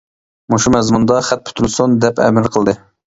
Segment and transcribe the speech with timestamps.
[0.53, 2.75] مۇشۇ مەزمۇندا خەت پۈتۈلسۇن، دەپ ئەمىر قىلدى.